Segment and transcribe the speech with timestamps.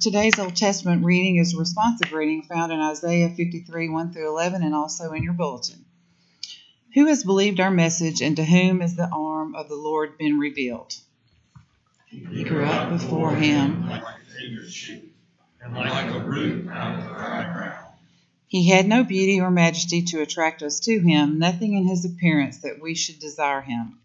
[0.00, 4.62] Today's Old Testament reading is a responsive reading found in Isaiah 53 1 through 11
[4.62, 5.84] and also in your bulletin.
[6.94, 10.38] Who has believed our message, and to whom has the arm of the Lord been
[10.38, 10.94] revealed?
[12.06, 13.86] He grew up before him.
[15.60, 17.74] And like a root out of the ground.
[18.46, 22.60] He had no beauty or majesty to attract us to him, nothing in his appearance
[22.62, 23.98] that we should desire him.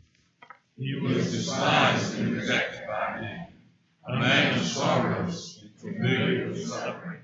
[0.78, 3.49] He was despised and rejected by men,
[4.10, 7.20] a man of sorrows and familiar with suffering.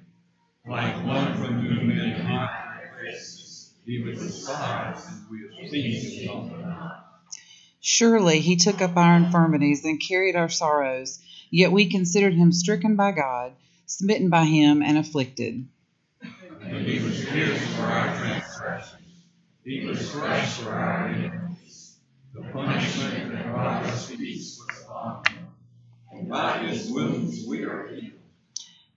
[0.68, 6.62] Like one from whom men hide their faces, he was despised and we esteemed him
[6.62, 7.24] not.
[7.80, 11.20] Surely he took up our infirmities and carried our sorrows,
[11.52, 13.54] yet we considered him stricken by God,
[13.86, 15.68] smitten by him, and afflicted.
[16.62, 19.02] And he was pierced for our transgressions,
[19.64, 21.98] he was crushed for our iniquities.
[22.34, 25.45] The punishment that brought us peace was upon him,
[26.18, 28.12] and by his wounds we are healed.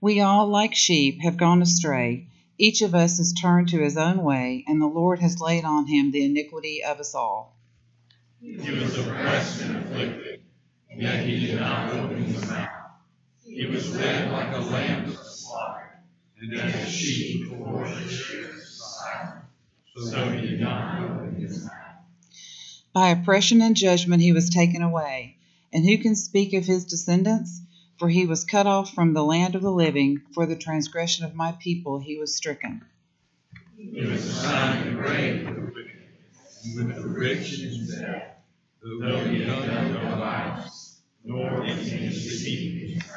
[0.00, 2.28] We all, like sheep, have gone astray.
[2.56, 5.86] Each of us has turned to his own way, and the Lord has laid on
[5.86, 7.56] him the iniquity of us all.
[8.40, 10.40] He was oppressed and afflicted,
[10.96, 12.70] yet he did not open his mouth.
[13.44, 16.00] He was led like a lamb to the slaughter,
[16.40, 18.58] and as a sheep before the shears
[20.00, 21.72] so he did not open his mouth.
[22.92, 25.37] By oppression and judgment he was taken away.
[25.72, 27.60] And who can speak of his descendants?
[27.98, 30.22] For he was cut off from the land of the living.
[30.32, 32.82] For the transgression of my people he was stricken.
[33.76, 36.02] He was assigned the grave with the wicked,
[36.64, 38.24] and with the rich in death,
[38.82, 43.12] though he had done no violence, nor was he deceived his.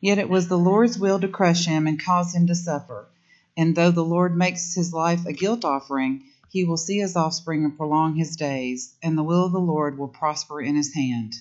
[0.00, 3.08] Yet it was the Lord's will to crush him and cause him to suffer.
[3.56, 7.64] And though the Lord makes his life a guilt offering, he will see his offspring
[7.64, 11.34] and prolong his days, and the will of the Lord will prosper in his hand.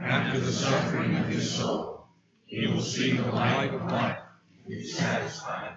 [0.00, 2.06] After the suffering of his soul,
[2.44, 5.76] he will see the light of life and be satisfied.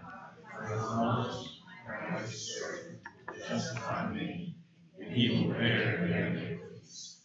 [0.54, 1.48] For as long
[2.16, 4.56] as served to justify me,
[5.00, 7.18] and he will bear their iniquities.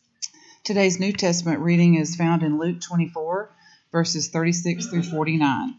[0.62, 3.54] Today's New Testament reading is found in Luke 24,
[3.92, 5.74] verses 36 through 49.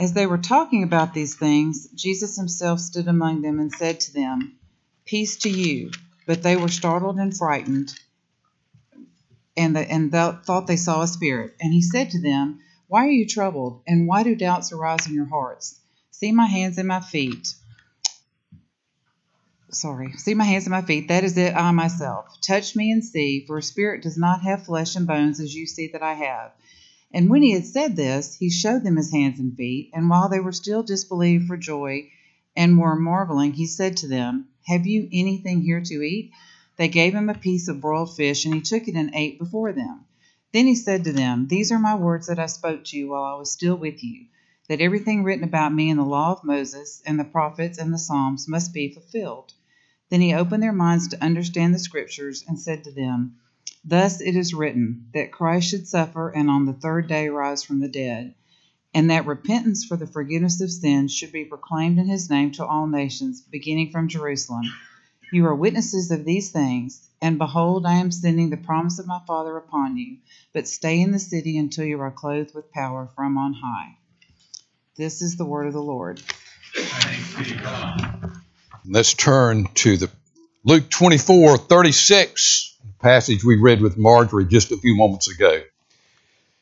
[0.00, 4.12] As they were talking about these things, Jesus himself stood among them and said to
[4.12, 4.56] them,
[5.04, 5.90] Peace to you.
[6.26, 7.98] But they were startled and frightened,
[9.56, 11.56] and, the, and th- thought they saw a spirit.
[11.58, 15.14] And he said to them, Why are you troubled, and why do doubts arise in
[15.14, 15.80] your hearts?
[16.10, 17.48] See my hands and my feet.
[19.70, 21.08] Sorry, see my hands and my feet.
[21.08, 22.26] That is it, I myself.
[22.40, 25.66] Touch me and see, for a spirit does not have flesh and bones as you
[25.66, 26.52] see that I have.
[27.12, 29.90] And when he had said this, he showed them his hands and feet.
[29.94, 32.10] And while they were still disbelieved for joy
[32.54, 36.32] and were marveling, he said to them, Have you anything here to eat?
[36.76, 39.72] They gave him a piece of broiled fish, and he took it and ate before
[39.72, 40.04] them.
[40.52, 43.24] Then he said to them, These are my words that I spoke to you while
[43.24, 44.26] I was still with you,
[44.68, 47.98] that everything written about me in the law of Moses and the prophets and the
[47.98, 49.54] Psalms must be fulfilled.
[50.10, 53.36] Then he opened their minds to understand the Scriptures and said to them,
[53.84, 57.80] Thus it is written, that Christ should suffer and on the third day rise from
[57.80, 58.34] the dead,
[58.92, 62.66] and that repentance for the forgiveness of sins should be proclaimed in his name to
[62.66, 64.64] all nations, beginning from Jerusalem.
[65.32, 69.20] You are witnesses of these things, and behold, I am sending the promise of my
[69.26, 70.18] Father upon you,
[70.52, 73.96] but stay in the city until you are clothed with power from on high.
[74.96, 76.20] This is the word of the Lord.
[76.74, 78.32] Thanks be to God.
[78.84, 80.10] Let's turn to the
[80.64, 85.62] Luke 24, 36 passage we read with Marjorie just a few moments ago.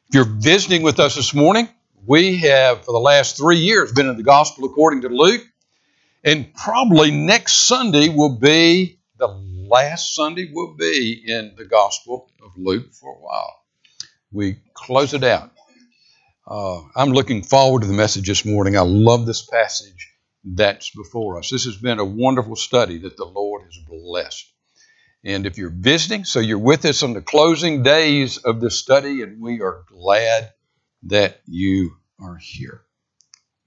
[0.08, 1.69] If you're visiting with us this morning,
[2.06, 5.44] we have for the last three years been in the Gospel according to Luke,
[6.22, 12.52] and probably next Sunday will be the last Sunday we'll be in the Gospel of
[12.56, 13.62] Luke for a while.
[14.30, 15.50] We close it out.
[16.46, 18.76] Uh, I'm looking forward to the message this morning.
[18.76, 20.12] I love this passage
[20.44, 21.50] that's before us.
[21.50, 24.46] This has been a wonderful study that the Lord has blessed.
[25.26, 29.22] And if you're visiting, so you're with us on the closing days of this study,
[29.22, 30.53] and we are glad
[31.03, 32.82] that you are here.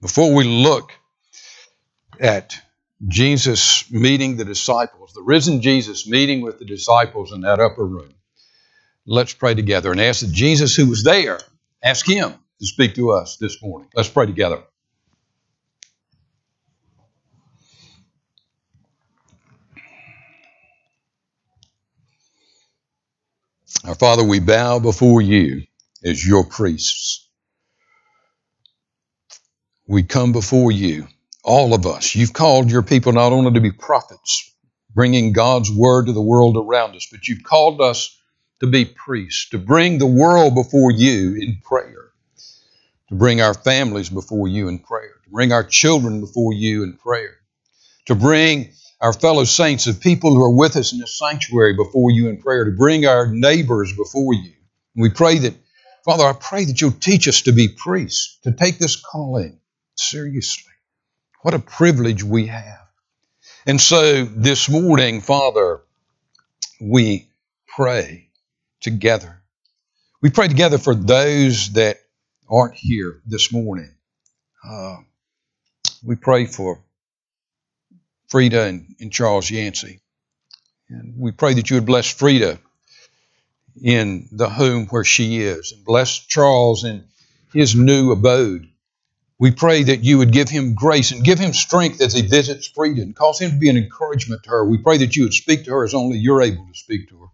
[0.00, 0.92] Before we look
[2.18, 2.56] at
[3.06, 8.14] Jesus meeting the disciples, the risen Jesus meeting with the disciples in that upper room,
[9.04, 11.40] let's pray together and ask that Jesus, who was there,
[11.82, 13.90] ask him to speak to us this morning.
[13.94, 14.62] Let's pray together.
[23.84, 25.64] Our Father, we bow before you
[26.04, 27.28] as your priests.
[29.88, 31.08] We come before you,
[31.44, 32.14] all of us.
[32.14, 34.54] You've called your people not only to be prophets,
[34.94, 38.16] bringing God's word to the world around us, but you've called us
[38.60, 42.10] to be priests, to bring the world before you in prayer,
[43.08, 46.94] to bring our families before you in prayer, to bring our children before you in
[46.94, 47.36] prayer,
[48.06, 52.10] to bring our fellow saints of people who are with us in this sanctuary before
[52.10, 54.52] you in prayer, to bring our neighbors before you.
[54.94, 55.54] And we pray that,
[56.04, 59.58] Father, I pray that you'll teach us to be priests, to take this calling
[59.96, 60.72] seriously.
[61.42, 62.86] What a privilege we have.
[63.66, 65.80] And so this morning, Father,
[66.80, 67.28] we
[67.66, 68.28] pray
[68.80, 69.40] together.
[70.22, 71.98] We pray together for those that
[72.48, 73.94] aren't here this morning.
[74.68, 74.96] Uh,
[76.02, 76.82] we pray for
[78.30, 80.00] Frida and, and Charles Yancey.
[80.88, 82.58] And we pray that you would bless Frida
[83.82, 87.04] in the home where she is and bless Charles in
[87.52, 88.68] his new abode.
[89.38, 92.68] We pray that you would give him grace and give him strength as he visits
[92.68, 94.64] Frida and cause him to be an encouragement to her.
[94.64, 97.18] We pray that you would speak to her as only you're able to speak to
[97.18, 97.26] her.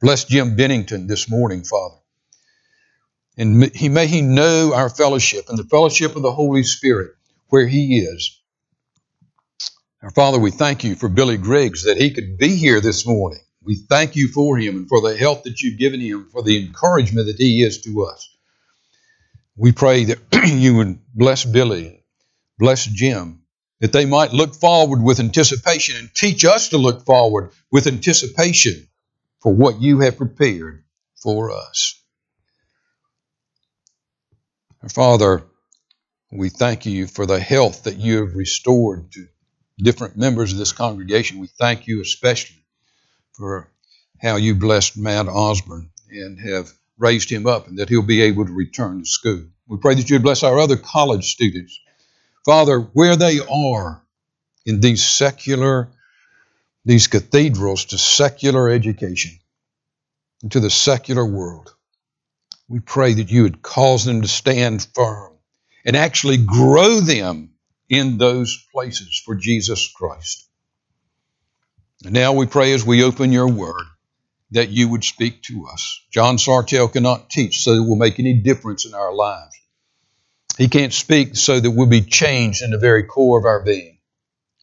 [0.00, 1.96] Bless Jim Bennington this morning, Father.
[3.38, 7.12] And he, may he know our fellowship and the fellowship of the Holy Spirit
[7.48, 8.38] where he is
[10.06, 13.40] our Father, we thank you for Billy Griggs that he could be here this morning.
[13.60, 16.64] We thank you for him and for the help that you've given him, for the
[16.64, 18.32] encouragement that he is to us.
[19.56, 22.04] We pray that you would bless Billy,
[22.56, 23.42] bless Jim,
[23.80, 28.86] that they might look forward with anticipation and teach us to look forward with anticipation
[29.40, 30.84] for what you have prepared
[31.20, 32.00] for us.
[34.84, 35.42] Our Father,
[36.30, 39.26] we thank you for the health that you have restored to
[39.78, 41.38] different members of this congregation.
[41.38, 42.64] We thank you especially
[43.32, 43.68] for
[44.20, 48.46] how you blessed Matt Osborne and have raised him up and that he'll be able
[48.46, 49.44] to return to school.
[49.66, 51.78] We pray that you bless our other college students.
[52.44, 54.02] Father, where they are
[54.64, 55.88] in these secular,
[56.84, 59.38] these cathedrals to secular education,
[60.42, 61.74] into the secular world,
[62.68, 65.32] we pray that you would cause them to stand firm
[65.84, 67.50] and actually grow them
[67.88, 70.48] in those places for Jesus Christ.
[72.04, 73.84] And now we pray as we open your word
[74.52, 76.00] that you would speak to us.
[76.10, 79.54] John Sartell cannot teach so that we'll make any difference in our lives.
[80.56, 83.98] He can't speak so that we'll be changed in the very core of our being.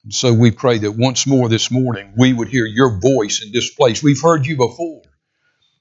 [0.04, 3.52] And so we pray that once more this morning we would hear your voice in
[3.52, 4.02] this place.
[4.02, 5.04] We've heard you before.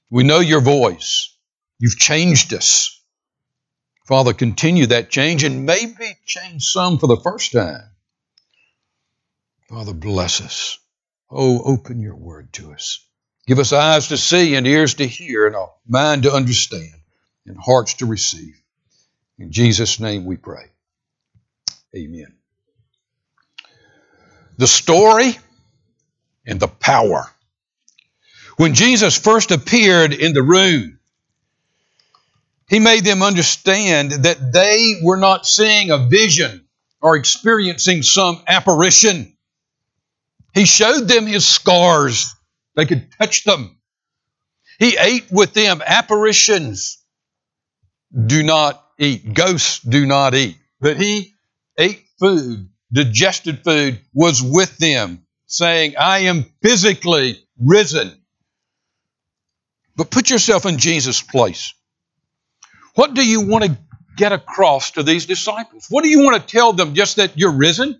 [0.09, 1.35] We know your voice.
[1.79, 3.02] You've changed us.
[4.05, 7.89] Father, continue that change and maybe change some for the first time.
[9.69, 10.77] Father, bless us.
[11.31, 13.05] Oh, open your word to us.
[13.47, 16.93] Give us eyes to see and ears to hear and a mind to understand
[17.45, 18.61] and hearts to receive.
[19.39, 20.65] In Jesus' name we pray.
[21.95, 22.35] Amen.
[24.57, 25.37] The story
[26.45, 27.25] and the power.
[28.57, 30.99] When Jesus first appeared in the room,
[32.67, 36.65] he made them understand that they were not seeing a vision
[37.01, 39.35] or experiencing some apparition.
[40.53, 42.33] He showed them his scars.
[42.75, 43.77] They could touch them.
[44.79, 45.81] He ate with them.
[45.85, 46.97] Apparitions
[48.13, 49.33] do not eat.
[49.33, 50.57] Ghosts do not eat.
[50.79, 51.33] But he
[51.77, 58.11] ate food, digested food, was with them, saying, I am physically risen.
[59.95, 61.73] But put yourself in Jesus' place.
[62.95, 63.77] What do you want to
[64.15, 65.87] get across to these disciples?
[65.89, 66.93] What do you want to tell them?
[66.93, 67.99] Just that you're risen?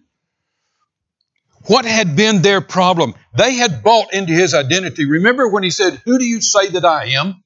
[1.66, 3.16] What had been their problem?
[3.36, 5.06] They had bought into his identity.
[5.06, 7.44] Remember when he said, Who do you say that I am?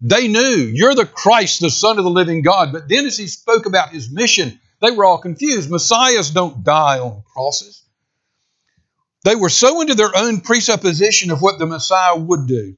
[0.00, 2.72] They knew you're the Christ, the Son of the living God.
[2.72, 5.70] But then as he spoke about his mission, they were all confused.
[5.70, 7.82] Messiahs don't die on crosses.
[9.24, 12.76] They were so into their own presupposition of what the Messiah would do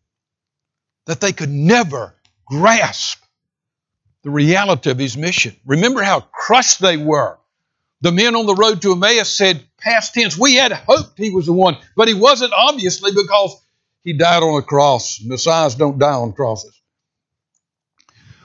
[1.04, 3.22] that they could never grasp
[4.22, 5.56] the reality of his mission.
[5.64, 7.38] Remember how crushed they were.
[8.02, 11.46] The men on the road to Emmaus said, past tense, we had hoped he was
[11.46, 13.62] the one, but he wasn't obviously because
[14.02, 15.20] he died on a cross.
[15.22, 16.80] Messiahs don't die on crosses.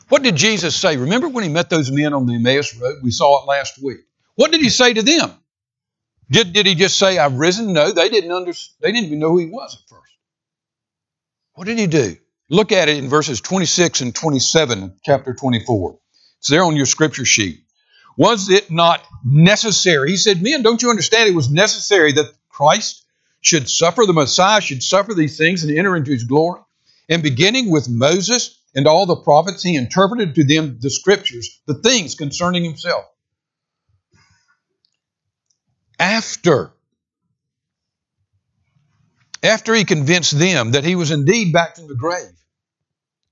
[0.10, 0.98] What did Jesus say?
[0.98, 2.98] Remember when he met those men on the Emmaus road?
[3.02, 4.00] We saw it last week.
[4.36, 5.32] What did he say to them?
[6.30, 7.74] Did, did he just say, I've risen?
[7.74, 8.52] No, they didn't, under,
[8.82, 10.12] they didn't even know who he was at first.
[11.54, 12.18] What did he do?
[12.50, 15.98] Look at it in verses 26 and 27 chapter 24.
[16.40, 17.62] It's there on your scripture sheet.
[18.18, 20.12] Was it not necessary?
[20.12, 21.28] He said, Men, don't you understand?
[21.28, 23.04] It was necessary that Christ
[23.42, 26.62] should suffer, the Messiah should suffer these things and enter into his glory.
[27.10, 31.76] And beginning with Moses and all the prophets, he interpreted to them the scriptures, the
[31.76, 33.06] things concerning himself.
[36.00, 36.75] After
[39.46, 42.36] after he convinced them that he was indeed back from the grave,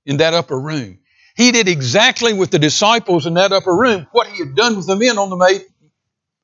[0.06, 0.98] in that upper room.
[1.36, 4.86] He did exactly with the disciples in that upper room what he had done with
[4.86, 5.60] the men on the way,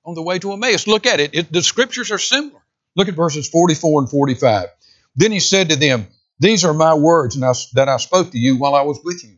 [0.04, 0.86] on the way to Emmaus.
[0.86, 1.34] Look at it.
[1.34, 1.52] it.
[1.52, 2.60] The scriptures are similar.
[2.96, 4.68] Look at verses 44 and 45.
[5.14, 6.08] Then he said to them,
[6.40, 7.36] These are my words
[7.72, 9.36] that I spoke to you while I was with you.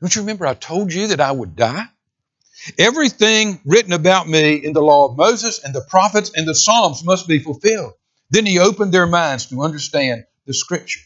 [0.00, 1.84] Don't you remember I told you that I would die?
[2.78, 7.02] Everything written about me in the law of Moses and the prophets and the Psalms
[7.04, 7.94] must be fulfilled.
[8.32, 11.00] Then he opened their minds to understand the scripture.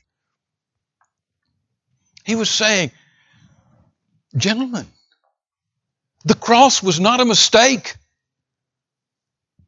[2.24, 2.92] He was saying,
[4.36, 4.86] Gentlemen,
[6.24, 7.96] the cross was not a mistake.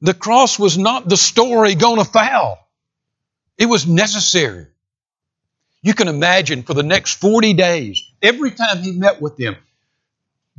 [0.01, 2.59] The cross was not the story gone afoul.
[3.57, 4.69] It was necessary.
[5.83, 9.57] You can imagine for the next 40 days, every time he met with them,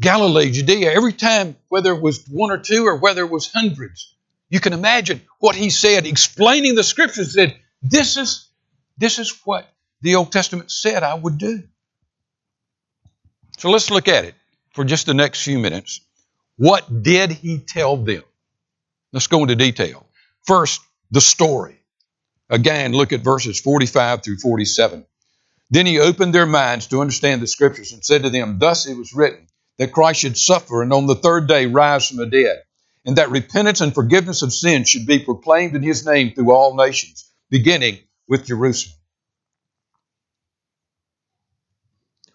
[0.02, 4.16] Galilee, Judea, every time, whether it was one or two or whether it was hundreds,
[4.50, 8.48] you can imagine what he said, explaining the scriptures, said, This is,
[8.98, 9.68] this is what
[10.02, 11.64] the Old Testament said I would do.
[13.58, 14.36] So let's look at it
[14.74, 16.02] for just the next few minutes.
[16.58, 18.24] What did he tell them?
[19.12, 20.06] Let's go into detail.
[20.46, 21.80] First, the story.
[22.50, 25.06] Again, look at verses 45 through 47.
[25.70, 28.98] Then he opened their minds to understand the scriptures and said to them, Thus it
[28.98, 32.64] was written that Christ should suffer and on the third day rise from the dead,
[33.10, 36.76] and that repentance and forgiveness of sins should be proclaimed in his name through all
[36.76, 37.98] nations, beginning
[38.28, 38.96] with Jerusalem.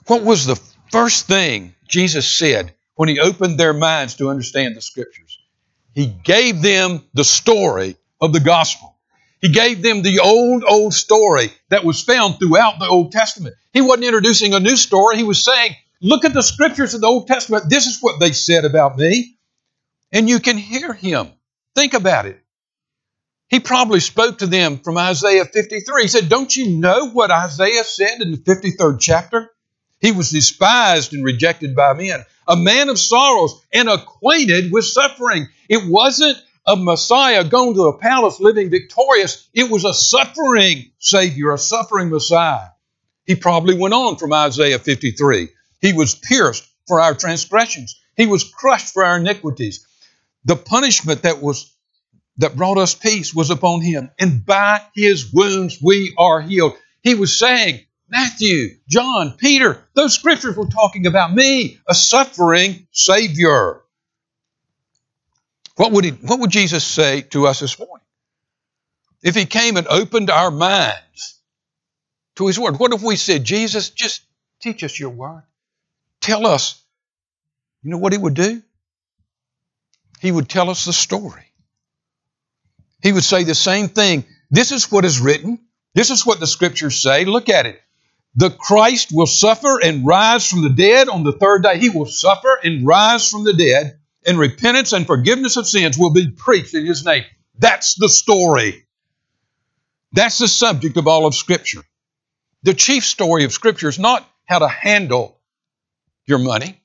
[0.09, 4.81] What was the first thing Jesus said when he opened their minds to understand the
[4.81, 5.39] scriptures.
[5.95, 8.97] He gave them the story of the gospel.
[9.41, 13.55] He gave them the old, old story that was found throughout the Old Testament.
[13.73, 15.17] He wasn't introducing a new story.
[15.17, 17.71] He was saying, Look at the scriptures of the Old Testament.
[17.71, 19.34] This is what they said about me.
[20.15, 21.29] And you can hear him.
[21.75, 22.41] Think about it.
[23.49, 26.03] He probably spoke to them from Isaiah 53.
[26.03, 29.51] He said, Don't you know what Isaiah said in the 53rd chapter?
[30.01, 35.49] He was despised and rejected by men, a man of sorrows and acquainted with suffering.
[35.69, 41.53] It wasn't a Messiah going to a palace living victorious, it was a suffering Savior,
[41.53, 42.69] a suffering Messiah.
[43.27, 45.49] He probably went on from Isaiah 53.
[45.81, 49.87] He was pierced for our transgressions, he was crushed for our iniquities.
[50.45, 51.71] The punishment that was
[52.39, 56.77] that brought us peace was upon him, and by his wounds we are healed.
[57.03, 63.83] He was saying, Matthew, John, Peter, those scriptures were talking about me, a suffering Savior.
[65.77, 68.05] What would, he, what would Jesus say to us this morning?
[69.23, 71.41] If He came and opened our minds
[72.37, 74.23] to His Word, what if we said, Jesus, just
[74.61, 75.43] teach us your Word?
[76.21, 76.81] Tell us.
[77.83, 78.63] You know what He would do?
[80.25, 81.45] He would tell us the story.
[83.03, 84.25] He would say the same thing.
[84.51, 85.59] This is what is written.
[85.95, 87.27] This is what the scriptures say.
[87.27, 87.79] Look at it.
[88.35, 91.79] The Christ will suffer and rise from the dead on the third day.
[91.79, 96.09] He will suffer and rise from the dead, and repentance and forgiveness of sins will
[96.09, 97.25] be preached in His name.
[97.59, 98.87] That's the story.
[100.13, 101.83] That's the subject of all of Scripture.
[102.63, 105.39] The chief story of Scripture is not how to handle
[106.25, 106.81] your money.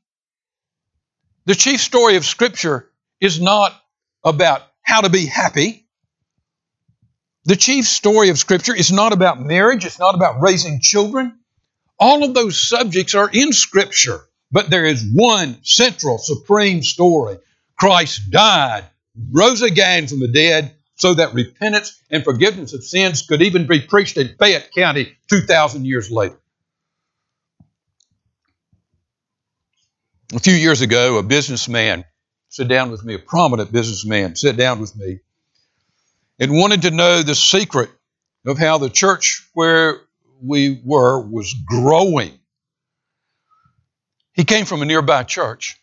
[1.45, 2.89] The chief story of Scripture
[3.21, 3.73] is not
[4.23, 5.85] about how to be happy.
[7.45, 11.39] The chief story of Scripture is not about marriage, it's not about raising children.
[11.99, 14.21] All of those subjects are in Scripture,
[14.51, 17.37] but there is one central, supreme story.
[17.77, 18.85] Christ died,
[19.31, 23.79] rose again from the dead, so that repentance and forgiveness of sins could even be
[23.79, 26.37] preached in Fayette County 2,000 years later.
[30.33, 32.05] A few years ago, a businessman
[32.49, 35.19] sat down with me, a prominent businessman sat down with me
[36.39, 37.89] and wanted to know the secret
[38.45, 40.01] of how the church where
[40.41, 42.37] we were was growing.
[44.33, 45.77] He came from a nearby church,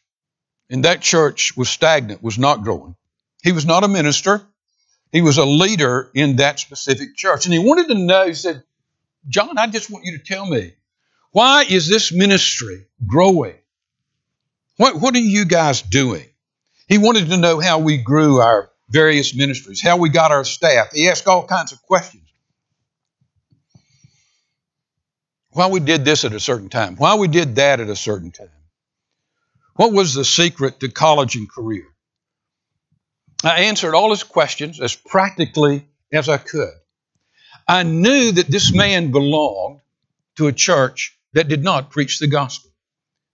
[0.71, 2.97] and that church was stagnant, was not growing.
[3.43, 4.43] He was not a minister,
[5.13, 7.47] he was a leader in that specific church.
[7.47, 8.63] And he wanted to know, he said,
[9.29, 10.73] John, I just want you to tell me,
[11.31, 13.57] why is this ministry growing?
[14.79, 16.27] What, what are you guys doing?
[16.87, 20.93] He wanted to know how we grew our various ministries, how we got our staff.
[20.93, 22.23] He asked all kinds of questions.
[25.51, 28.31] Why we did this at a certain time, why we did that at a certain
[28.31, 28.51] time.
[29.75, 31.85] What was the secret to college and career?
[33.43, 36.73] I answered all his questions as practically as I could.
[37.69, 39.81] I knew that this man belonged
[40.37, 42.71] to a church that did not preach the gospel.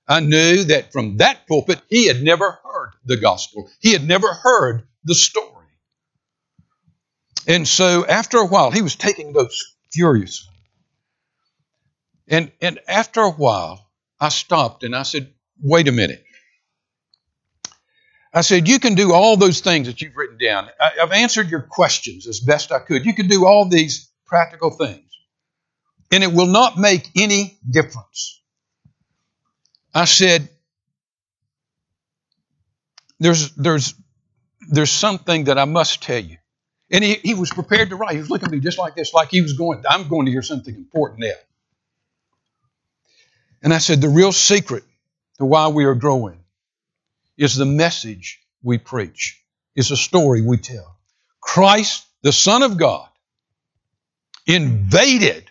[0.08, 2.58] I knew that from that pulpit he had never
[3.04, 3.70] the gospel.
[3.80, 5.48] He had never heard the story.
[7.46, 10.54] And so after a while, he was taking those furiously.
[12.28, 13.90] And, and after a while,
[14.20, 16.24] I stopped and I said, wait a minute.
[18.34, 20.68] I said, You can do all those things that you've written down.
[20.80, 23.04] I, have answered your questions as best I could.
[23.04, 25.10] You can do all these practical things,
[26.10, 28.40] and it will not make any difference.
[29.94, 30.48] I said,
[33.22, 33.94] There's, there's,
[34.68, 36.38] there's something that I must tell you.
[36.90, 38.12] And he, he was prepared to write.
[38.12, 40.32] He was looking at me just like this, like he was going, I'm going to
[40.32, 41.32] hear something important now.
[43.62, 44.84] And I said, The real secret
[45.38, 46.40] to why we are growing
[47.38, 49.40] is the message we preach,
[49.74, 50.98] is the story we tell.
[51.40, 53.08] Christ, the Son of God,
[54.46, 55.48] invaded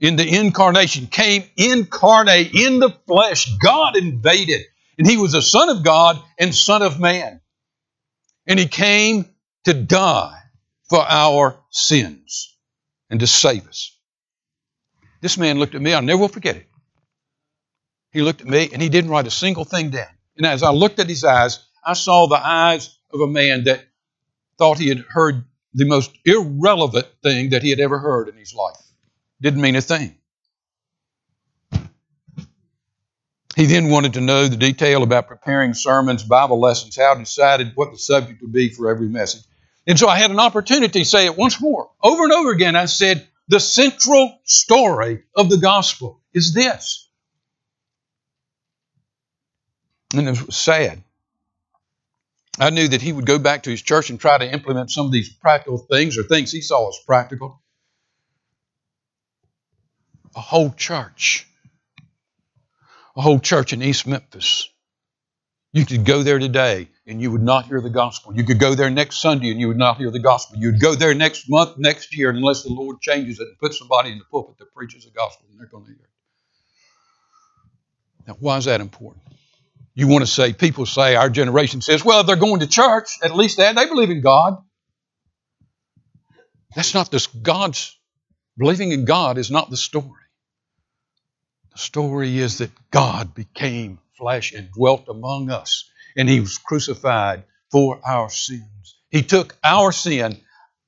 [0.00, 3.50] in the incarnation, came incarnate in the flesh.
[3.56, 4.62] God invaded.
[4.98, 7.40] And he was the Son of God and Son of Man.
[8.46, 9.26] And he came
[9.64, 10.38] to die
[10.88, 12.56] for our sins
[13.10, 13.96] and to save us.
[15.20, 16.66] This man looked at me, I'll never forget it.
[18.12, 20.06] He looked at me and he didn't write a single thing down.
[20.36, 23.84] And as I looked at his eyes, I saw the eyes of a man that
[24.58, 28.54] thought he had heard the most irrelevant thing that he had ever heard in his
[28.54, 28.80] life.
[29.40, 30.16] Didn't mean a thing.
[33.56, 37.90] He then wanted to know the detail about preparing sermons, Bible lessons, how decided what
[37.90, 39.42] the subject would be for every message.
[39.86, 41.90] And so I had an opportunity to say it once more.
[42.02, 47.06] Over and over again, I said, the central story of the gospel is this
[50.14, 51.02] and it was sad.
[52.58, 55.06] I knew that he would go back to his church and try to implement some
[55.06, 57.60] of these practical things or things he saw as practical.
[60.34, 61.46] A whole church,
[63.16, 64.68] a whole church in East Memphis.
[65.72, 68.34] You could go there today and you would not hear the gospel.
[68.34, 70.58] You could go there next Sunday and you would not hear the gospel.
[70.58, 74.12] You'd go there next month, next year, unless the Lord changes it and puts somebody
[74.12, 76.10] in the pulpit that preaches the gospel and they're going to hear it.
[78.26, 79.24] Now, why is that important?
[79.94, 83.08] You want to say, people say, our generation says, well, they're going to church.
[83.22, 84.58] At least they, they believe in God.
[86.74, 87.98] That's not this God's
[88.58, 90.25] believing in God is not the story.
[91.76, 95.84] The story is that God became flesh and dwelt among us,
[96.16, 98.96] and he was crucified for our sins.
[99.10, 100.40] He took our sin,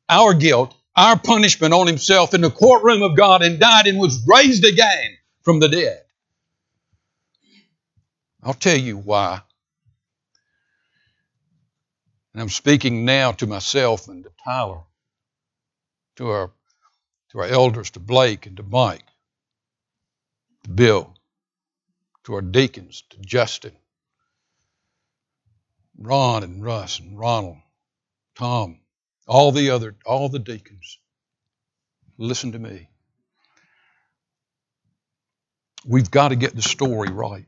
[0.08, 4.26] our guilt, our punishment on himself in the courtroom of God and died and was
[4.26, 6.00] raised again from the dead.
[8.42, 9.42] I'll tell you why.
[12.32, 14.80] And I'm speaking now to myself and to Tyler,
[16.16, 16.50] to our,
[17.32, 19.04] to our elders, to Blake and to Mike,
[20.68, 21.14] to Bill,
[22.24, 23.72] to our deacons, to Justin,
[25.98, 27.58] Ron and Russ and Ronald,
[28.36, 28.80] Tom,
[29.26, 30.98] all the other, all the deacons.
[32.16, 32.88] Listen to me.
[35.86, 37.46] We've got to get the story right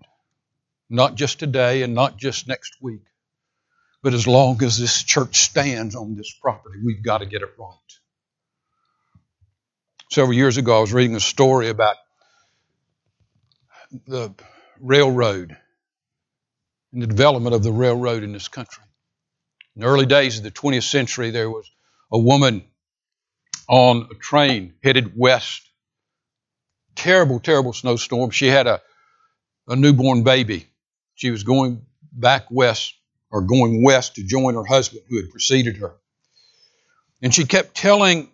[0.90, 3.04] not just today and not just next week,
[4.02, 7.50] but as long as this church stands on this property, we've got to get it
[7.58, 7.76] right.
[10.10, 11.96] Several years ago, I was reading a story about
[14.06, 14.34] the
[14.80, 15.56] railroad
[16.92, 18.84] and the development of the railroad in this country.
[19.76, 21.70] In the early days of the 20th century, there was
[22.12, 22.64] a woman
[23.68, 25.62] on a train headed west.
[26.96, 28.30] Terrible, terrible snowstorm.
[28.30, 28.82] She had a,
[29.68, 30.66] a newborn baby.
[31.14, 32.94] She was going back west
[33.30, 35.94] or going west to join her husband who had preceded her.
[37.22, 38.30] And she kept telling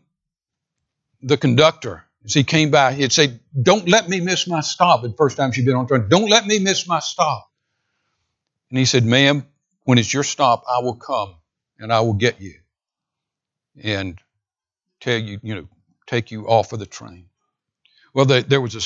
[1.21, 5.03] the conductor as he came by, he'd say, Don't let me miss my stop.
[5.03, 7.49] The first time she'd been on train, don't let me miss my stop.
[8.69, 9.47] And he said, Ma'am,
[9.85, 11.37] when it's your stop, I will come
[11.79, 12.55] and I will get you
[13.81, 14.21] and
[15.01, 15.69] tell you, you know,
[16.07, 17.27] take you off of the train.
[18.13, 18.81] Well, they, there was a,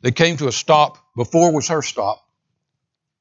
[0.00, 2.24] they came to a stop before was her stop,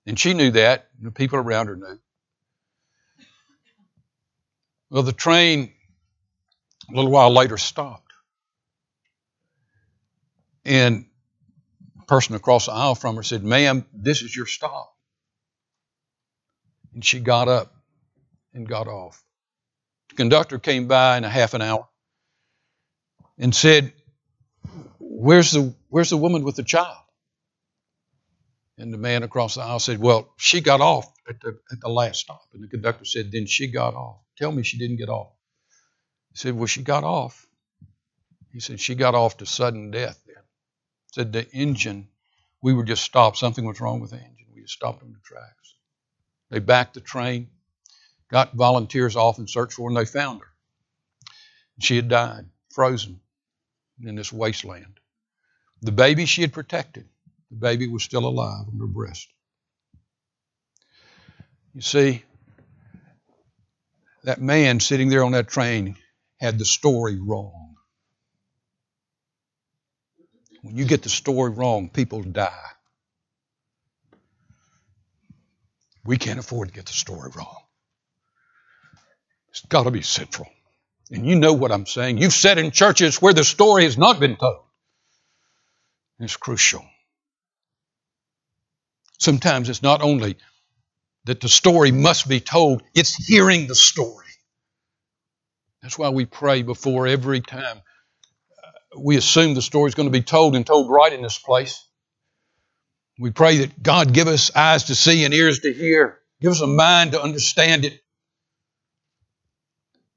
[0.05, 1.99] and she knew that, and the people around her knew.
[4.89, 5.73] Well, the train
[6.89, 8.08] a little while later stopped.
[10.69, 11.05] And
[12.07, 14.93] person across the aisle from her said, Ma'am, this is your stop.
[16.93, 17.73] And she got up
[18.53, 19.23] and got off.
[20.09, 21.87] The conductor came by in a half an hour
[23.39, 23.93] and said,
[24.99, 26.97] Where's the, where's the woman with the child?
[28.77, 31.89] And the man across the aisle said, Well, she got off at the, at the
[31.89, 32.43] last stop.
[32.53, 34.17] And the conductor said, Then she got off.
[34.37, 35.31] Tell me she didn't get off.
[36.31, 37.47] He said, Well, she got off.
[38.51, 40.18] He said, She got off to sudden death.
[41.11, 42.07] Said the engine,
[42.61, 43.37] we were just stopped.
[43.37, 44.47] Something was wrong with the engine.
[44.53, 45.75] We just stopped on the tracks.
[46.49, 47.49] They backed the train,
[48.29, 50.47] got volunteers off and searched for her, and they found her.
[51.79, 53.21] She had died, frozen
[54.03, 54.99] in this wasteland.
[55.81, 57.07] The baby she had protected,
[57.49, 59.27] the baby was still alive on her breast.
[61.73, 62.23] You see,
[64.23, 65.95] that man sitting there on that train
[66.39, 67.58] had the story wrong.
[70.61, 72.51] When you get the story wrong, people die.
[76.05, 77.57] We can't afford to get the story wrong.
[79.49, 80.47] It's got to be central.
[81.11, 82.17] And you know what I'm saying.
[82.17, 84.63] You've sat in churches where the story has not been told.
[86.19, 86.85] It's crucial.
[89.17, 90.37] Sometimes it's not only
[91.25, 94.25] that the story must be told, it's hearing the story.
[95.81, 97.81] That's why we pray before every time.
[98.97, 101.85] We assume the story is going to be told and told right in this place.
[103.19, 106.19] We pray that God give us eyes to see and ears to hear.
[106.41, 107.99] Give us a mind to understand it.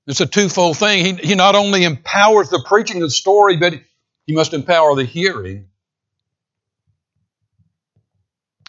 [0.06, 1.04] It's a twofold thing.
[1.04, 3.74] He, he not only empowers the preaching of the story, but
[4.26, 5.68] he must empower the hearing.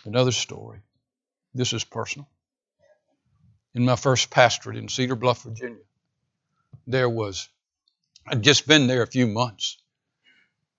[0.06, 0.80] Another story.
[1.54, 2.28] This is personal.
[3.76, 5.78] In my first pastorate in Cedar Bluff, Virginia,
[6.86, 7.50] there was,
[8.28, 9.78] I'd just been there a few months.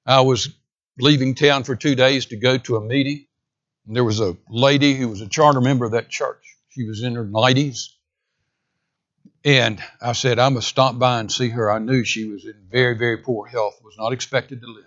[0.07, 0.49] I was
[0.99, 3.27] leaving town for two days to go to a meeting.
[3.87, 6.57] And there was a lady who was a charter member of that church.
[6.71, 7.89] She was in her 90s.
[9.45, 11.71] And I said, I must stop by and see her.
[11.71, 14.85] I knew she was in very, very poor health, was not expected to live.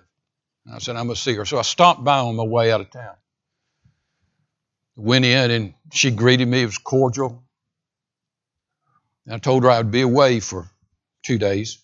[0.65, 1.45] And I said, I must see her.
[1.45, 3.15] So I stopped by on my way out of town.
[4.95, 6.63] Went in and she greeted me.
[6.63, 7.43] It was cordial.
[9.25, 10.67] And I told her I would be away for
[11.23, 11.77] two days.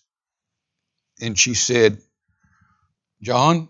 [1.20, 1.98] And she said,
[3.24, 3.68] John,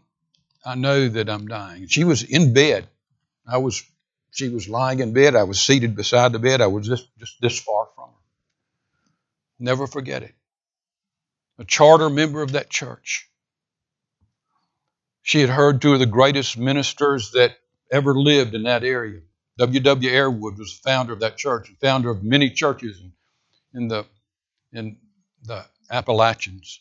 [0.64, 1.86] I know that I'm dying.
[1.86, 2.88] She was in bed.
[3.46, 3.82] I was
[4.32, 5.36] she was lying in bed.
[5.36, 6.60] I was seated beside the bed.
[6.60, 8.14] I was just, just this far from her.
[9.60, 10.34] Never forget it.
[11.58, 13.28] A charter member of that church.
[15.22, 17.56] She had heard two of the greatest ministers that
[17.92, 19.20] ever lived in that area.
[19.58, 20.10] W.W.
[20.10, 23.12] Airwood was the founder of that church and founder of many churches in,
[23.72, 24.04] in the
[24.72, 24.96] in
[25.44, 26.80] the Appalachians.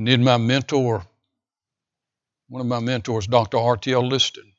[0.00, 1.04] And then my mentor,
[2.48, 3.58] one of my mentors, Dr.
[3.58, 4.08] R.T.L.
[4.08, 4.50] Liston,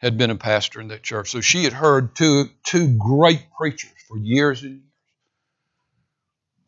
[0.00, 1.32] had been a pastor in that church.
[1.32, 4.82] So she had heard two, two great preachers for years and years.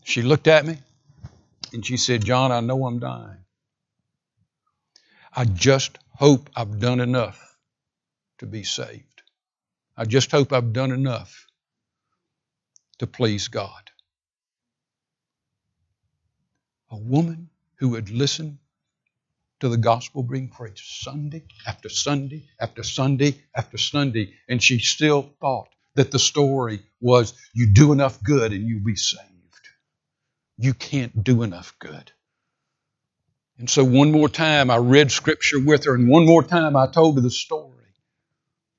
[0.02, 0.78] She looked at me
[1.72, 3.44] and she said, John, I know I'm dying.
[5.32, 7.56] I just hope I've done enough
[8.38, 9.22] to be saved.
[9.96, 11.46] I just hope I've done enough
[12.98, 13.92] to please God.
[16.90, 18.58] A woman who would listen
[19.60, 25.30] to the gospel being preached Sunday after Sunday after Sunday after Sunday, and she still
[25.40, 29.24] thought that the story was you do enough good and you'll be saved.
[30.58, 32.12] You can't do enough good.
[33.58, 36.86] And so, one more time, I read scripture with her, and one more time, I
[36.86, 37.86] told her the story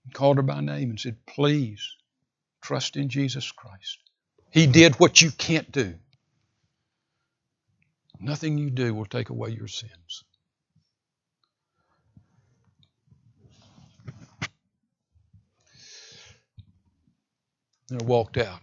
[0.06, 1.86] and called her by name and said, Please
[2.62, 3.98] trust in Jesus Christ.
[4.52, 5.96] He did what you can't do.
[8.20, 10.24] Nothing you do will take away your sins.
[17.90, 18.60] And I walked out.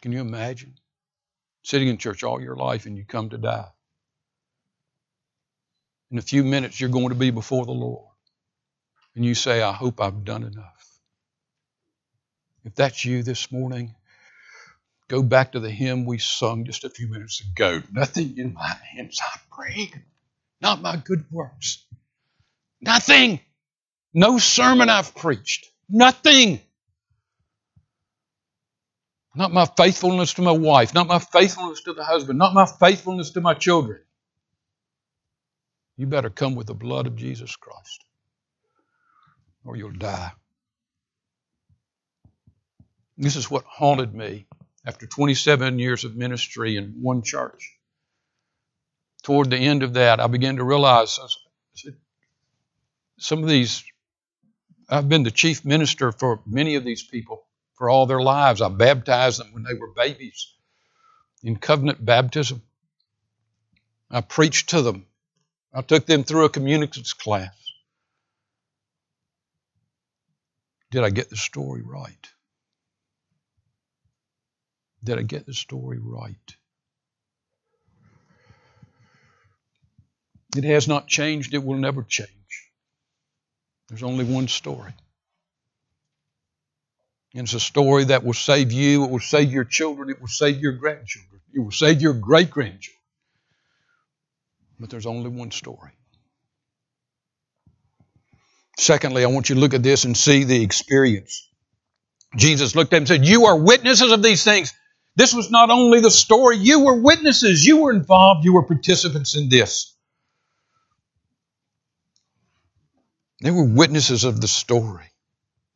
[0.00, 0.74] Can you imagine
[1.62, 3.68] sitting in church all your life and you come to die?
[6.10, 8.08] In a few minutes, you're going to be before the Lord.
[9.14, 11.00] And you say, I hope I've done enough.
[12.64, 13.94] If that's you this morning,
[15.08, 17.82] go back to the hymn we sung just a few minutes ago.
[17.92, 19.90] Nothing in my hands I bring,
[20.60, 21.84] not my good works.
[22.80, 23.40] Nothing.
[24.14, 25.66] No sermon I've preached.
[25.88, 26.60] Nothing.
[29.34, 33.30] Not my faithfulness to my wife, not my faithfulness to the husband, not my faithfulness
[33.30, 34.00] to my children.
[35.96, 38.04] You better come with the blood of Jesus Christ
[39.64, 40.32] or you'll die.
[43.16, 44.46] This is what haunted me
[44.86, 47.74] after 27 years of ministry in one church.
[49.22, 51.18] Toward the end of that, I began to realize
[53.18, 53.84] some of these,
[54.88, 58.62] I've been the chief minister for many of these people for all their lives.
[58.62, 60.52] I baptized them when they were babies
[61.42, 62.62] in covenant baptism.
[64.10, 65.06] I preached to them.
[65.74, 67.54] I took them through a communicants class.
[70.90, 72.28] Did I get the story right?
[75.02, 76.36] Did I get the story right?
[80.56, 82.28] It has not changed, it will never change.
[83.88, 84.92] There's only one story.
[87.34, 90.28] And it's a story that will save you, it will save your children, it will
[90.28, 92.94] save your grandchildren, it will save your great grandchildren.
[94.80, 95.90] But there's only one story.
[98.78, 101.48] Secondly, I want you to look at this and see the experience.
[102.36, 104.72] Jesus looked at him and said, You are witnesses of these things.
[105.18, 109.34] This was not only the story, you were witnesses, you were involved, you were participants
[109.34, 109.92] in this.
[113.42, 115.10] They were witnesses of the story.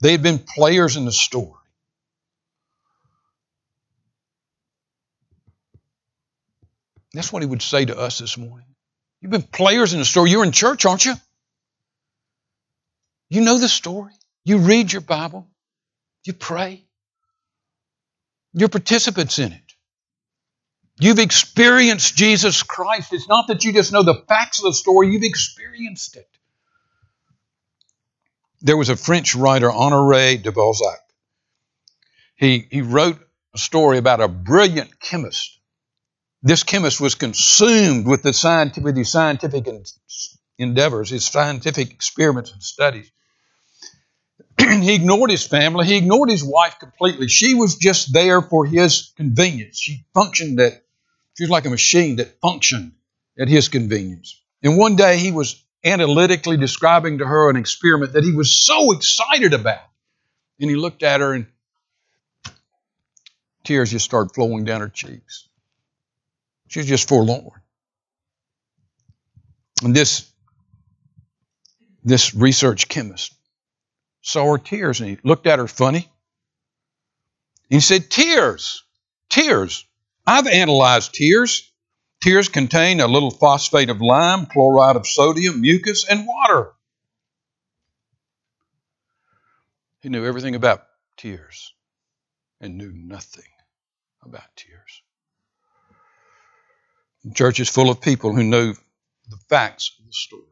[0.01, 1.59] They had been players in the story.
[7.13, 8.69] That's what he would say to us this morning.
[9.21, 10.31] You've been players in the story.
[10.31, 11.15] You're in church, aren't you?
[13.29, 14.13] You know the story.
[14.45, 15.49] You read your Bible.
[16.25, 16.85] You pray.
[18.55, 19.61] You're participants in it.
[21.01, 23.13] You've experienced Jesus Christ.
[23.13, 26.29] It's not that you just know the facts of the story, you've experienced it.
[28.61, 31.01] There was a French writer, Honoré de Balzac.
[32.37, 33.19] He, he wrote
[33.55, 35.59] a story about a brilliant chemist
[36.43, 39.65] this chemist was consumed with, the scientific, with his scientific
[40.59, 43.11] endeavors, his scientific experiments and studies.
[44.81, 45.87] he ignored his family.
[45.87, 47.29] He ignored his wife completely.
[47.29, 49.79] She was just there for his convenience.
[49.79, 50.83] She functioned that,
[51.37, 52.93] she was like a machine that functioned
[53.39, 54.41] at his convenience.
[54.63, 58.93] And one day he was analytically describing to her an experiment that he was so
[58.93, 59.83] excited about.
[60.61, 61.47] And he looked at her and
[63.65, 65.49] tears just started flowing down her cheeks.
[66.69, 67.61] She was just forlorn.
[69.83, 70.31] And this,
[72.05, 73.35] this research chemist
[74.23, 76.09] saw her tears and he looked at her funny.
[77.69, 78.85] He said, Tears,
[79.29, 79.85] tears.
[80.27, 81.71] I've analyzed tears.
[82.21, 86.73] Tears contain a little phosphate of lime, chloride of sodium, mucus, and water.
[90.01, 90.85] He knew everything about
[91.17, 91.75] tears
[92.61, 93.45] and knew nothing
[94.23, 95.03] about tears.
[97.25, 98.73] The church is full of people who know
[99.29, 100.43] the facts of the story,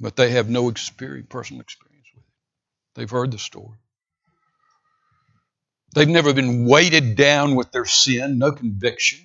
[0.00, 2.30] but they have no experience, personal experience with it.
[2.94, 3.78] They've heard the story.
[5.94, 9.18] They've never been weighted down with their sin, no conviction.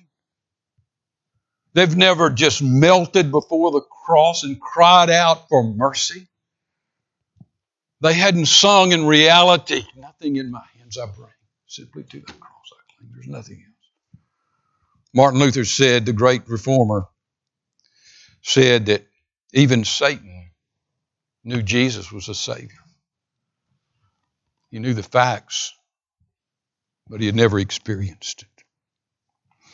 [1.74, 6.26] They've never just melted before the cross and cried out for mercy.
[8.00, 11.30] They hadn't sung in reality, nothing in my hands I bring,
[11.66, 13.10] simply to the cross I cling.
[13.14, 14.20] There's nothing else.
[15.14, 17.06] Martin Luther said, the great reformer,
[18.42, 19.06] said that
[19.54, 20.35] even Satan
[21.46, 22.82] knew Jesus was a Savior.
[24.70, 25.72] He knew the facts,
[27.08, 28.64] but he had never experienced it.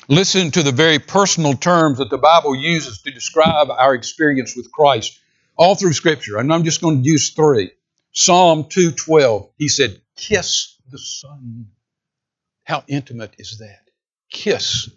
[0.09, 4.71] Listen to the very personal terms that the Bible uses to describe our experience with
[4.71, 5.19] Christ
[5.57, 6.39] all through Scripture.
[6.39, 7.71] And I'm just going to use three.
[8.13, 9.51] Psalm 2:12.
[9.57, 11.71] He said, "Kiss the Son."
[12.65, 13.89] How intimate is that?
[14.31, 14.91] Kiss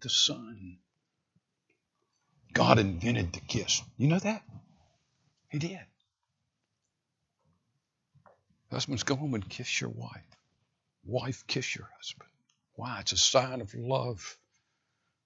[0.00, 0.78] the Son.
[2.52, 3.82] God invented the kiss.
[3.96, 4.42] You know that?
[5.50, 5.80] He did.
[8.70, 10.36] Husbands, go home and kiss your wife.
[11.04, 12.28] Wife, kiss your husband.
[12.74, 12.98] Why?
[13.00, 14.36] It's a sign of love,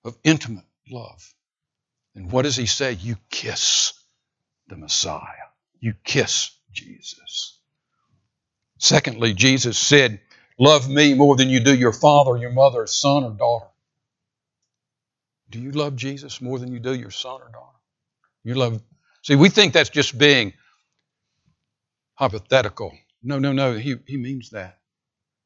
[0.05, 1.35] of intimate love.
[2.14, 2.92] And what does he say?
[2.92, 3.94] You kiss
[4.68, 5.48] the Messiah.
[5.81, 7.59] You kiss Jesus.
[8.79, 10.20] Secondly, Jesus said,
[10.59, 13.66] Love me more than you do your father, your mother, son, or daughter.
[15.50, 17.79] Do you love Jesus more than you do your son or daughter?
[18.44, 18.83] You love.
[19.22, 20.53] See, we think that's just being
[22.14, 22.92] hypothetical.
[23.22, 23.74] No, no, no.
[23.74, 24.78] He, he means that.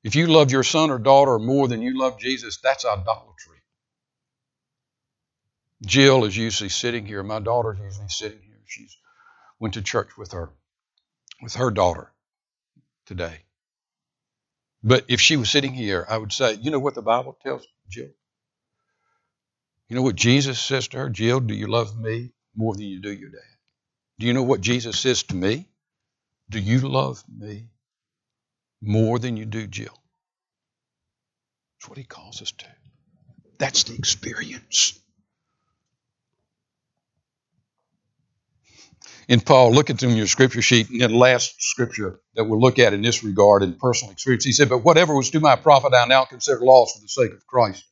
[0.02, 3.58] If you love your son or daughter more than you love Jesus, that's idolatry.
[5.84, 7.22] Jill is usually sitting here.
[7.22, 8.60] My daughter's usually sitting here.
[8.66, 8.96] She's
[9.60, 10.50] went to church with her,
[11.42, 12.12] with her daughter
[13.06, 13.38] today.
[14.82, 17.66] But if she was sitting here, I would say, you know what the Bible tells
[17.88, 18.10] Jill?
[19.88, 21.10] You know what Jesus says to her?
[21.10, 23.40] Jill, do you love me more than you do your dad?
[24.18, 25.66] Do you know what Jesus says to me?
[26.50, 27.68] Do you love me
[28.80, 29.98] more than you do Jill?
[31.78, 32.66] That's what he calls us to.
[33.58, 34.98] That's the experience.
[39.26, 42.78] In Paul, look at in your scripture sheet, and the last scripture that we'll look
[42.78, 44.44] at in this regard in personal experience.
[44.44, 47.32] He said, But whatever was to my profit, I now consider loss for the sake
[47.32, 47.84] of Christ.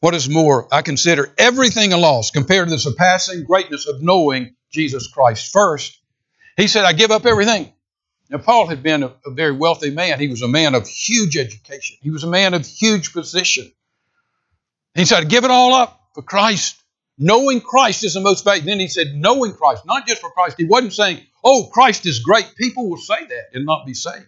[0.00, 4.54] What is more, I consider everything a loss compared to the surpassing greatness of knowing
[4.70, 5.98] Jesus Christ first.
[6.56, 7.72] He said, I give up everything.
[8.30, 10.18] Now, Paul had been a, a very wealthy man.
[10.18, 13.70] He was a man of huge education, he was a man of huge position.
[14.94, 16.76] He said, Give it all up for Christ.
[17.16, 18.68] Knowing Christ is the most valuable.
[18.68, 20.56] Then he said, Knowing Christ, not just for Christ.
[20.58, 22.52] He wasn't saying, Oh, Christ is great.
[22.56, 24.26] People will say that and not be saved.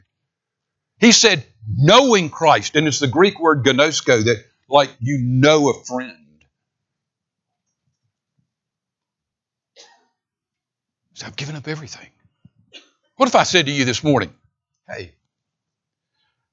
[0.99, 2.77] He said, Knowing Christ.
[2.77, 6.17] And it's the Greek word ginosko that, like, you know a friend.
[11.15, 12.09] So I've given up everything.
[13.17, 14.33] What if I said to you this morning,
[14.89, 15.13] hey,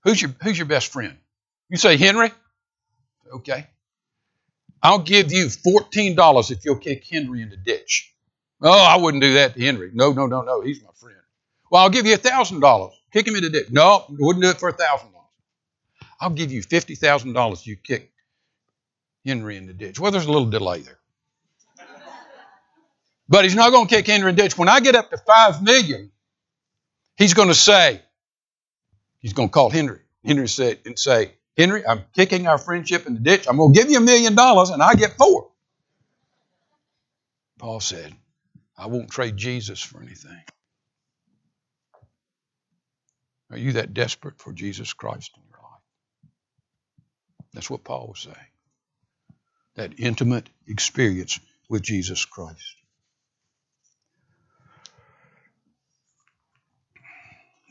[0.04, 1.18] who's your, who's your best friend?
[1.70, 2.32] You say Henry?
[3.34, 3.68] Okay.
[4.82, 8.14] I'll give you $14 if you'll kick Henry in the ditch.
[8.62, 9.92] Oh, I wouldn't do that to Henry.
[9.94, 10.62] No, no, no, no.
[10.62, 11.18] He's my friend.
[11.70, 12.92] Well, I'll give you $1,000.
[13.12, 13.70] Kick him in the ditch.
[13.72, 15.10] No, wouldn't do it for $1,000.
[16.20, 18.12] I'll give you $50,000 if you kick
[19.26, 20.00] Henry in the ditch.
[20.00, 21.00] Well, there's a little delay there.
[23.28, 24.58] But he's not going to kick Henry in the ditch.
[24.58, 26.12] When I get up to $5 million,
[27.18, 28.02] he's going to say,
[29.20, 30.00] he's going to call Henry.
[30.26, 33.46] Henry said, and say, Henry, I'm kicking our friendship in the ditch.
[33.48, 35.50] I'm going to give you a million dollars and I get four.
[37.60, 38.14] Paul said,
[38.78, 40.42] I won't trade Jesus for anything.
[43.52, 45.82] Are you that desperate for Jesus Christ in your life?
[47.54, 48.36] That's what Paul was saying.
[49.76, 52.76] That intimate experience with Jesus Christ.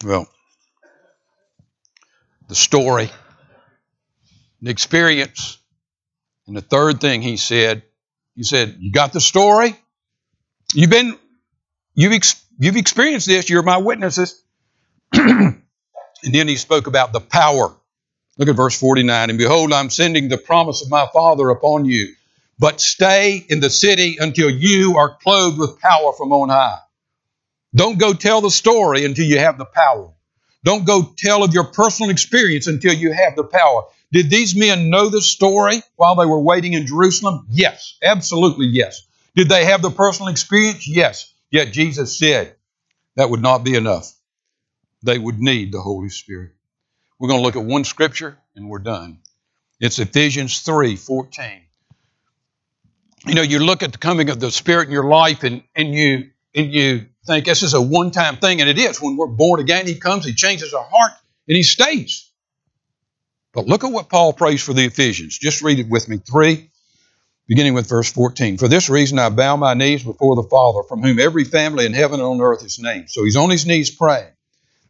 [0.02, 0.28] Well,
[2.48, 3.10] the story
[4.62, 5.58] the experience.
[6.46, 7.82] And the third thing he said,
[8.34, 9.76] he said, You got the story?
[10.72, 11.18] You've been,
[11.94, 14.42] you've, ex- you've experienced this, you're my witnesses.
[15.12, 15.62] and
[16.24, 17.76] then he spoke about the power.
[18.38, 19.28] Look at verse 49.
[19.30, 22.14] And behold, I'm sending the promise of my Father upon you.
[22.58, 26.78] But stay in the city until you are clothed with power from on high.
[27.74, 30.12] Don't go tell the story until you have the power.
[30.64, 33.84] Don't go tell of your personal experience until you have the power.
[34.12, 37.46] Did these men know the story while they were waiting in Jerusalem?
[37.50, 39.02] Yes, absolutely yes.
[39.34, 40.86] Did they have the personal experience?
[40.86, 41.32] Yes.
[41.50, 42.54] Yet Jesus said
[43.16, 44.12] that would not be enough.
[45.02, 46.52] They would need the Holy Spirit.
[47.18, 49.18] We're going to look at one scripture and we're done.
[49.80, 51.62] It's Ephesians 3 14.
[53.26, 55.94] You know, you look at the coming of the Spirit in your life and, and
[55.94, 59.00] you and you think this is a one-time thing, and it is.
[59.00, 61.12] When we're born again, He comes, He changes our heart,
[61.48, 62.30] and He stays.
[63.52, 65.38] But look at what Paul prays for the Ephesians.
[65.38, 66.16] Just read it with me.
[66.18, 66.70] 3,
[67.48, 68.56] beginning with verse 14.
[68.56, 71.92] For this reason I bow my knees before the Father, from whom every family in
[71.92, 73.10] heaven and on earth is named.
[73.10, 74.32] So he's on his knees praying,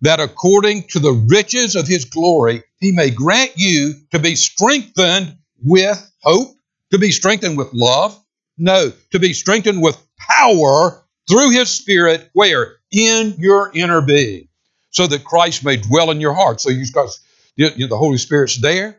[0.03, 5.39] that according to the riches of his glory, he may grant you to be strengthened
[5.61, 6.57] with hope,
[6.93, 8.17] to be strengthened with love,
[8.59, 12.77] no, to be strengthened with power through his Spirit, where?
[12.91, 14.49] In your inner being,
[14.91, 16.61] so that Christ may dwell in your heart.
[16.61, 17.09] So you've got
[17.57, 18.99] the Holy Spirit's there,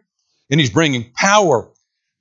[0.50, 1.70] and He's bringing power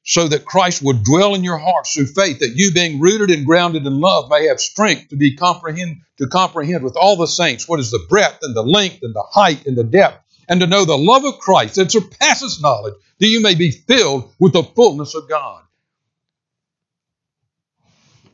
[0.05, 3.47] so that Christ will dwell in your hearts through faith, that you, being rooted and
[3.47, 7.69] grounded in love, may have strength to be comprehend to comprehend with all the saints
[7.69, 10.67] what is the breadth and the length and the height and the depth, and to
[10.67, 14.65] know the love of Christ that surpasses knowledge, that you may be filled with the
[14.65, 15.63] fullness of God.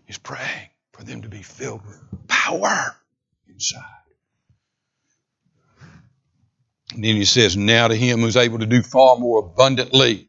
[0.07, 2.97] He's praying for them to be filled with power
[3.49, 3.85] inside.
[6.93, 10.29] And then he says, Now to him who's able to do far more abundantly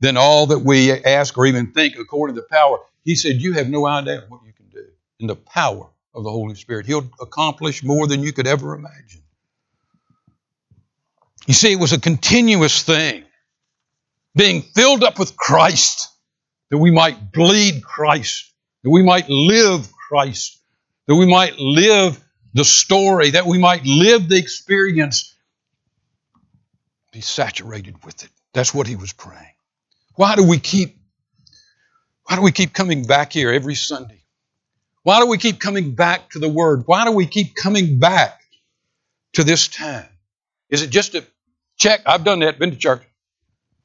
[0.00, 2.78] than all that we ask or even think according to the power.
[3.02, 4.84] He said, You have no idea what you can do
[5.20, 6.84] in the power of the Holy Spirit.
[6.84, 9.22] He'll accomplish more than you could ever imagine.
[11.46, 13.24] You see, it was a continuous thing,
[14.34, 16.08] being filled up with Christ,
[16.68, 18.52] that we might bleed Christ,
[18.84, 20.58] that we might live Christ,
[21.06, 22.20] that we might live
[22.52, 25.36] the story, that we might live the experience
[27.12, 28.30] be saturated with it.
[28.52, 29.54] That's what he was praying.
[30.16, 30.96] Why do we keep
[32.24, 34.22] why do we keep coming back here every Sunday?
[35.02, 36.84] Why do we keep coming back to the word?
[36.86, 38.40] Why do we keep coming back
[39.34, 40.08] to this time?
[40.68, 41.24] Is it just a
[41.76, 42.02] check?
[42.06, 43.02] I've done that, been to church.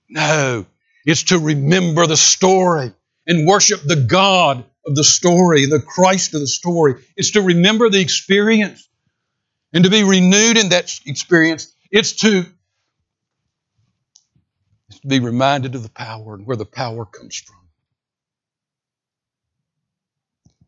[0.09, 0.65] No,
[1.05, 2.93] it's to remember the story
[3.25, 7.04] and worship the God of the story, the Christ of the story.
[7.15, 8.88] It's to remember the experience
[9.74, 11.74] and to be renewed in that experience.
[11.91, 12.45] It's to
[14.89, 17.55] is to be reminded of the power and where the power comes from.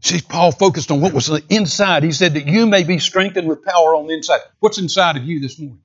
[0.02, 2.04] See, Paul focused on what was the inside.
[2.04, 4.42] He said that you may be strengthened with power on the inside.
[4.60, 5.82] What's inside of you this morning?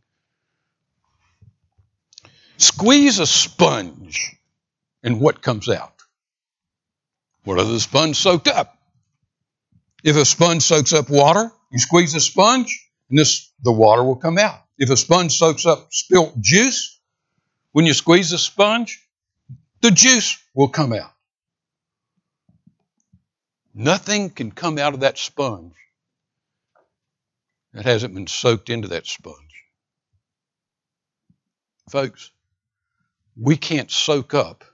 [2.59, 4.36] Squeeze a sponge,
[5.02, 5.91] and what comes out?
[7.45, 8.78] What are the sponge soaked up?
[10.05, 14.16] If a sponge soaks up water, you squeeze a sponge, and this the water will
[14.16, 14.61] come out.
[14.78, 16.99] If a sponge soaks up spilt juice,
[17.72, 19.07] when you squeeze a sponge,
[19.80, 21.12] the juice will come out.
[23.74, 25.74] Nothing can come out of that sponge
[27.72, 29.36] that hasn't been soaked into that sponge.
[31.90, 32.30] Folks,
[33.36, 34.64] we can't soak up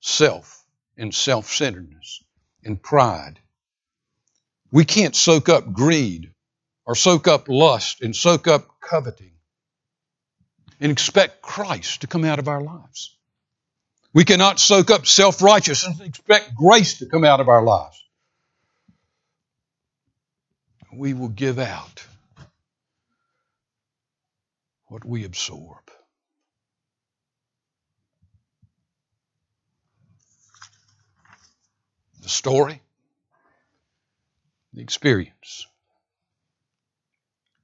[0.00, 0.65] self
[0.98, 2.22] and self centeredness
[2.64, 3.38] and pride
[4.72, 6.32] We can't soak up greed
[6.86, 9.32] or soak up lust and soak up coveting
[10.80, 13.16] and expect Christ to come out of our lives.
[14.14, 18.02] We cannot soak up self righteousness and expect grace to come out of our lives.
[20.94, 22.06] We will give out
[24.88, 25.85] what we absorb.
[32.26, 32.82] The story,
[34.72, 35.64] the experience,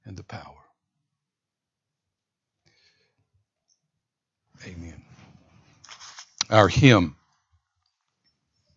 [0.04, 0.62] and the power.
[4.64, 5.02] Amen.
[6.48, 7.16] Our hymn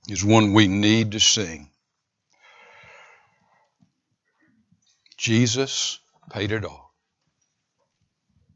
[0.09, 1.69] is one we need to sing.
[5.17, 5.99] Jesus
[6.31, 6.84] paid it all.